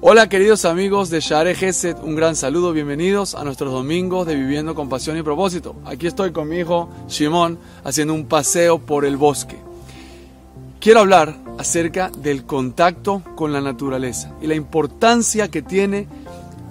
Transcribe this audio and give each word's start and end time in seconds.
Hola 0.00 0.28
queridos 0.28 0.64
amigos 0.64 1.10
de 1.10 1.18
Share 1.18 1.56
Geset, 1.56 1.98
un 2.04 2.14
gran 2.14 2.36
saludo, 2.36 2.72
bienvenidos 2.72 3.34
a 3.34 3.42
nuestros 3.42 3.72
domingos 3.72 4.28
de 4.28 4.36
Viviendo 4.36 4.76
con 4.76 4.88
Pasión 4.88 5.18
y 5.18 5.24
Propósito. 5.24 5.74
Aquí 5.84 6.06
estoy 6.06 6.30
con 6.30 6.48
mi 6.48 6.58
hijo 6.58 6.88
Shimon 7.08 7.58
haciendo 7.82 8.14
un 8.14 8.26
paseo 8.26 8.78
por 8.78 9.04
el 9.04 9.16
bosque. 9.16 9.56
Quiero 10.78 11.00
hablar 11.00 11.34
acerca 11.58 12.12
del 12.16 12.44
contacto 12.44 13.24
con 13.34 13.52
la 13.52 13.60
naturaleza 13.60 14.32
y 14.40 14.46
la 14.46 14.54
importancia 14.54 15.48
que 15.48 15.62
tiene 15.62 16.06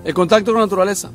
el 0.06 0.14
contacto 0.14 0.54
con 0.54 0.62
la 0.62 0.66
naturaleza. 0.66 1.12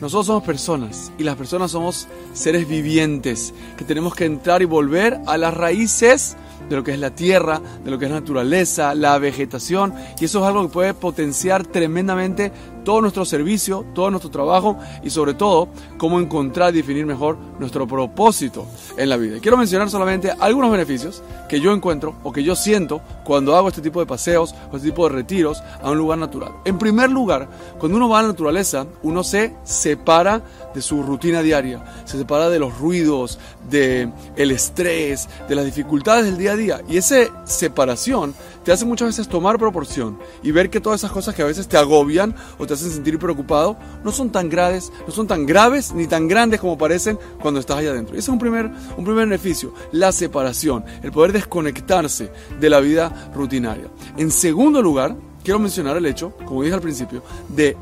Nosotros 0.00 0.26
somos 0.26 0.42
personas 0.42 1.12
y 1.16 1.22
las 1.22 1.36
personas 1.36 1.70
somos 1.70 2.08
seres 2.32 2.66
vivientes 2.66 3.54
que 3.76 3.84
tenemos 3.84 4.16
que 4.16 4.24
entrar 4.24 4.62
y 4.62 4.64
volver 4.64 5.20
a 5.28 5.38
las 5.38 5.54
raíces 5.54 6.36
de 6.68 6.76
lo 6.76 6.84
que 6.84 6.92
es 6.92 6.98
la 6.98 7.14
tierra, 7.14 7.60
de 7.84 7.90
lo 7.90 7.98
que 7.98 8.06
es 8.06 8.10
la 8.10 8.20
naturaleza, 8.20 8.94
la 8.94 9.18
vegetación, 9.18 9.94
y 10.20 10.24
eso 10.24 10.40
es 10.40 10.44
algo 10.44 10.62
que 10.62 10.72
puede 10.72 10.94
potenciar 10.94 11.66
tremendamente 11.66 12.52
todo 12.84 13.00
nuestro 13.00 13.24
servicio, 13.24 13.84
todo 13.94 14.10
nuestro 14.10 14.30
trabajo 14.30 14.76
y 15.02 15.10
sobre 15.10 15.34
todo 15.34 15.68
cómo 15.98 16.20
encontrar 16.20 16.74
y 16.74 16.78
definir 16.78 17.06
mejor 17.06 17.36
nuestro 17.58 17.86
propósito 17.86 18.66
en 18.96 19.08
la 19.08 19.16
vida. 19.16 19.38
quiero 19.40 19.56
mencionar 19.56 19.90
solamente 19.90 20.32
algunos 20.40 20.70
beneficios 20.70 21.22
que 21.48 21.60
yo 21.60 21.72
encuentro 21.72 22.14
o 22.22 22.32
que 22.32 22.42
yo 22.42 22.56
siento 22.56 23.00
cuando 23.24 23.56
hago 23.56 23.68
este 23.68 23.82
tipo 23.82 24.00
de 24.00 24.06
paseos 24.06 24.54
o 24.70 24.76
este 24.76 24.88
tipo 24.88 25.08
de 25.08 25.14
retiros 25.14 25.62
a 25.82 25.90
un 25.90 25.98
lugar 25.98 26.18
natural. 26.18 26.52
En 26.64 26.78
primer 26.78 27.10
lugar, 27.10 27.48
cuando 27.78 27.96
uno 27.96 28.08
va 28.08 28.20
a 28.20 28.22
la 28.22 28.28
naturaleza, 28.28 28.86
uno 29.02 29.22
se 29.22 29.54
separa 29.64 30.42
de 30.74 30.82
su 30.82 31.02
rutina 31.02 31.42
diaria, 31.42 31.84
se 32.04 32.18
separa 32.18 32.48
de 32.48 32.58
los 32.58 32.78
ruidos, 32.78 33.38
de 33.68 34.08
el 34.36 34.50
estrés, 34.50 35.28
de 35.48 35.54
las 35.54 35.64
dificultades 35.64 36.24
del 36.24 36.38
día 36.38 36.51
día 36.56 36.80
y 36.88 36.96
esa 36.96 37.16
separación 37.44 38.34
te 38.64 38.72
hace 38.72 38.84
muchas 38.84 39.08
veces 39.08 39.28
tomar 39.28 39.58
proporción 39.58 40.18
y 40.42 40.50
ver 40.52 40.70
que 40.70 40.80
todas 40.80 41.00
esas 41.00 41.12
cosas 41.12 41.34
que 41.34 41.42
a 41.42 41.46
veces 41.46 41.66
te 41.68 41.76
agobian 41.76 42.34
o 42.58 42.66
te 42.66 42.74
hacen 42.74 42.90
sentir 42.90 43.18
preocupado 43.18 43.76
no 44.04 44.12
son 44.12 44.30
tan 44.30 44.48
graves, 44.48 44.92
no 45.06 45.12
son 45.12 45.26
tan 45.26 45.46
graves 45.46 45.92
ni 45.92 46.06
tan 46.06 46.28
grandes 46.28 46.60
como 46.60 46.78
parecen 46.78 47.18
cuando 47.40 47.60
estás 47.60 47.78
allá 47.78 47.90
adentro. 47.90 48.14
ese 48.14 48.24
es 48.24 48.28
un 48.28 48.38
primer, 48.38 48.70
un 48.96 49.04
primer 49.04 49.26
beneficio, 49.26 49.74
la 49.92 50.12
separación, 50.12 50.84
el 51.02 51.12
poder 51.12 51.32
desconectarse 51.32 52.30
de 52.60 52.70
la 52.70 52.80
vida 52.80 53.30
rutinaria. 53.34 53.88
En 54.16 54.30
segundo 54.30 54.80
lugar, 54.80 55.16
quiero 55.42 55.58
mencionar 55.58 55.96
el 55.96 56.06
hecho, 56.06 56.34
como 56.44 56.62
dije 56.62 56.74
al 56.74 56.80
principio, 56.80 57.22
de 57.48 57.76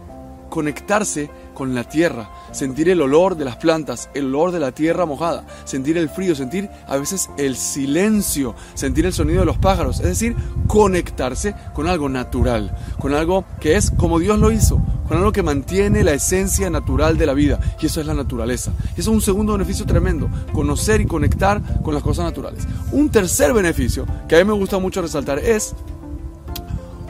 conectarse 0.50 1.30
con 1.54 1.74
la 1.74 1.84
tierra, 1.84 2.30
sentir 2.52 2.88
el 2.88 3.00
olor 3.00 3.36
de 3.36 3.44
las 3.44 3.56
plantas, 3.56 4.10
el 4.14 4.26
olor 4.26 4.50
de 4.50 4.60
la 4.60 4.72
tierra 4.72 5.06
mojada, 5.06 5.46
sentir 5.64 5.96
el 5.96 6.08
frío, 6.08 6.34
sentir 6.34 6.68
a 6.86 6.96
veces 6.96 7.30
el 7.38 7.56
silencio, 7.56 8.54
sentir 8.74 9.06
el 9.06 9.12
sonido 9.12 9.40
de 9.40 9.46
los 9.46 9.58
pájaros, 9.58 10.00
es 10.00 10.06
decir, 10.06 10.36
conectarse 10.66 11.54
con 11.74 11.86
algo 11.86 12.08
natural, 12.08 12.76
con 12.98 13.14
algo 13.14 13.44
que 13.60 13.76
es 13.76 13.90
como 13.90 14.18
Dios 14.18 14.38
lo 14.38 14.50
hizo, 14.50 14.82
con 15.06 15.18
algo 15.18 15.32
que 15.32 15.42
mantiene 15.42 16.04
la 16.04 16.12
esencia 16.12 16.70
natural 16.70 17.18
de 17.18 17.26
la 17.26 17.34
vida, 17.34 17.60
y 17.80 17.86
eso 17.86 18.00
es 18.00 18.06
la 18.06 18.14
naturaleza. 18.14 18.72
Y 18.96 19.00
eso 19.00 19.10
es 19.10 19.14
un 19.14 19.20
segundo 19.20 19.52
beneficio 19.52 19.86
tremendo, 19.86 20.28
conocer 20.52 21.00
y 21.00 21.06
conectar 21.06 21.82
con 21.82 21.94
las 21.94 22.02
cosas 22.02 22.24
naturales. 22.24 22.66
Un 22.92 23.10
tercer 23.10 23.52
beneficio 23.52 24.06
que 24.28 24.36
a 24.36 24.38
mí 24.38 24.44
me 24.44 24.52
gusta 24.52 24.78
mucho 24.78 25.02
resaltar 25.02 25.38
es 25.38 25.74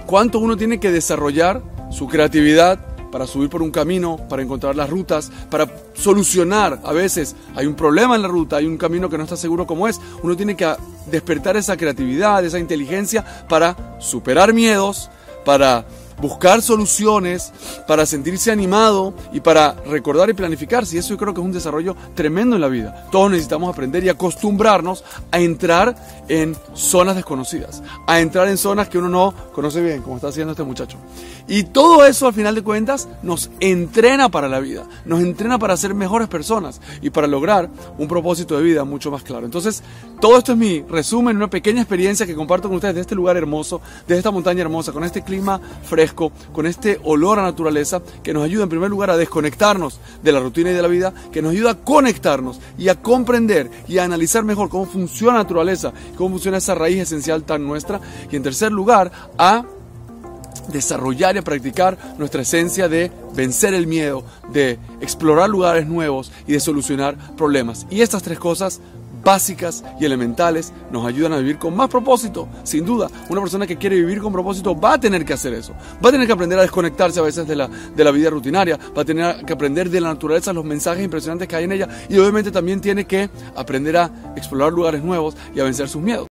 cuánto 0.06 0.38
uno 0.38 0.56
tiene 0.56 0.80
que 0.80 0.90
desarrollar 0.90 1.62
su 1.90 2.06
creatividad, 2.06 2.89
para 3.10 3.26
subir 3.26 3.48
por 3.48 3.62
un 3.62 3.70
camino, 3.70 4.16
para 4.28 4.42
encontrar 4.42 4.76
las 4.76 4.88
rutas, 4.88 5.30
para 5.50 5.68
solucionar. 5.94 6.80
A 6.84 6.92
veces 6.92 7.36
hay 7.54 7.66
un 7.66 7.74
problema 7.74 8.16
en 8.16 8.22
la 8.22 8.28
ruta, 8.28 8.56
hay 8.56 8.66
un 8.66 8.76
camino 8.76 9.08
que 9.08 9.18
no 9.18 9.24
está 9.24 9.36
seguro 9.36 9.66
cómo 9.66 9.88
es. 9.88 10.00
Uno 10.22 10.36
tiene 10.36 10.56
que 10.56 10.74
despertar 11.10 11.56
esa 11.56 11.76
creatividad, 11.76 12.44
esa 12.44 12.58
inteligencia 12.58 13.24
para 13.48 13.76
superar 14.00 14.52
miedos, 14.52 15.10
para 15.44 15.84
buscar 16.20 16.62
soluciones, 16.62 17.52
para 17.86 18.06
sentirse 18.06 18.50
animado 18.50 19.14
y 19.32 19.40
para 19.40 19.72
recordar 19.86 20.30
y 20.30 20.34
planificarse. 20.34 20.96
Y 20.96 20.98
eso 20.98 21.10
yo 21.10 21.18
creo 21.18 21.34
que 21.34 21.40
es 21.40 21.44
un 21.44 21.52
desarrollo 21.52 21.96
tremendo 22.14 22.56
en 22.56 22.62
la 22.62 22.68
vida. 22.68 23.06
Todos 23.10 23.30
necesitamos 23.30 23.72
aprender 23.72 24.04
y 24.04 24.08
acostumbrarnos 24.08 25.04
a 25.30 25.40
entrar 25.40 25.96
en 26.28 26.56
zonas 26.74 27.16
desconocidas, 27.16 27.82
a 28.06 28.20
entrar 28.20 28.48
en 28.48 28.58
zonas 28.58 28.88
que 28.88 28.98
uno 28.98 29.08
no 29.08 29.34
conoce 29.52 29.80
bien, 29.80 30.02
como 30.02 30.16
está 30.16 30.28
haciendo 30.28 30.52
este 30.52 30.62
muchacho. 30.62 30.96
Y 31.48 31.64
todo 31.64 32.06
eso, 32.06 32.28
al 32.28 32.34
final 32.34 32.54
de 32.54 32.62
cuentas, 32.62 33.08
nos 33.22 33.50
entrena 33.58 34.28
para 34.28 34.48
la 34.48 34.60
vida, 34.60 34.84
nos 35.04 35.20
entrena 35.20 35.58
para 35.58 35.76
ser 35.76 35.94
mejores 35.94 36.28
personas 36.28 36.80
y 37.02 37.10
para 37.10 37.26
lograr 37.26 37.68
un 37.98 38.06
propósito 38.06 38.56
de 38.56 38.62
vida 38.62 38.84
mucho 38.84 39.10
más 39.10 39.22
claro. 39.22 39.46
Entonces, 39.46 39.82
todo 40.20 40.38
esto 40.38 40.52
es 40.52 40.58
mi 40.58 40.82
resumen, 40.82 41.36
una 41.36 41.50
pequeña 41.50 41.80
experiencia 41.80 42.26
que 42.26 42.34
comparto 42.34 42.68
con 42.68 42.76
ustedes 42.76 42.94
de 42.94 43.00
este 43.00 43.14
lugar 43.14 43.36
hermoso, 43.36 43.80
de 44.06 44.16
esta 44.16 44.30
montaña 44.30 44.60
hermosa, 44.60 44.92
con 44.92 45.02
este 45.02 45.22
clima 45.22 45.60
fresco, 45.82 46.09
con 46.14 46.66
este 46.66 47.00
olor 47.04 47.38
a 47.38 47.42
naturaleza 47.42 48.02
que 48.22 48.32
nos 48.32 48.44
ayuda 48.44 48.64
en 48.64 48.68
primer 48.68 48.90
lugar 48.90 49.10
a 49.10 49.16
desconectarnos 49.16 50.00
de 50.22 50.32
la 50.32 50.40
rutina 50.40 50.70
y 50.70 50.74
de 50.74 50.82
la 50.82 50.88
vida, 50.88 51.12
que 51.32 51.42
nos 51.42 51.52
ayuda 51.52 51.72
a 51.72 51.78
conectarnos 51.78 52.60
y 52.78 52.88
a 52.88 53.00
comprender 53.00 53.70
y 53.88 53.98
a 53.98 54.04
analizar 54.04 54.44
mejor 54.44 54.68
cómo 54.68 54.86
funciona 54.86 55.34
la 55.34 55.42
naturaleza, 55.42 55.92
cómo 56.16 56.30
funciona 56.30 56.58
esa 56.58 56.74
raíz 56.74 57.00
esencial 57.00 57.44
tan 57.44 57.66
nuestra, 57.66 58.00
y 58.30 58.36
en 58.36 58.42
tercer 58.42 58.72
lugar, 58.72 59.10
a 59.38 59.64
desarrollar 60.68 61.36
y 61.36 61.40
practicar 61.40 61.98
nuestra 62.18 62.42
esencia 62.42 62.88
de 62.88 63.10
vencer 63.34 63.74
el 63.74 63.86
miedo, 63.86 64.24
de 64.52 64.78
explorar 65.00 65.48
lugares 65.48 65.86
nuevos 65.86 66.32
y 66.46 66.52
de 66.52 66.60
solucionar 66.60 67.16
problemas. 67.36 67.86
Y 67.90 68.02
estas 68.02 68.22
tres 68.22 68.38
cosas 68.38 68.80
básicas 69.30 69.84
y 70.00 70.04
elementales 70.04 70.72
nos 70.90 71.06
ayudan 71.06 71.34
a 71.34 71.38
vivir 71.38 71.56
con 71.56 71.76
más 71.76 71.88
propósito. 71.88 72.48
Sin 72.64 72.84
duda, 72.84 73.08
una 73.28 73.40
persona 73.40 73.64
que 73.64 73.76
quiere 73.76 73.94
vivir 73.94 74.20
con 74.20 74.32
propósito 74.32 74.78
va 74.78 74.94
a 74.94 75.00
tener 75.00 75.24
que 75.24 75.32
hacer 75.32 75.54
eso. 75.54 75.72
Va 76.04 76.08
a 76.08 76.12
tener 76.12 76.26
que 76.26 76.32
aprender 76.32 76.58
a 76.58 76.62
desconectarse 76.62 77.20
a 77.20 77.22
veces 77.22 77.46
de 77.46 77.54
la, 77.54 77.68
de 77.68 78.04
la 78.04 78.10
vida 78.10 78.28
rutinaria, 78.28 78.76
va 78.96 79.02
a 79.02 79.04
tener 79.04 79.44
que 79.44 79.52
aprender 79.52 79.88
de 79.88 80.00
la 80.00 80.08
naturaleza 80.08 80.52
los 80.52 80.64
mensajes 80.64 81.04
impresionantes 81.04 81.46
que 81.46 81.54
hay 81.54 81.64
en 81.64 81.72
ella 81.72 81.88
y 82.08 82.18
obviamente 82.18 82.50
también 82.50 82.80
tiene 82.80 83.04
que 83.04 83.30
aprender 83.54 83.98
a 83.98 84.10
explorar 84.34 84.72
lugares 84.72 85.04
nuevos 85.04 85.36
y 85.54 85.60
a 85.60 85.64
vencer 85.64 85.88
sus 85.88 86.02
miedos. 86.02 86.29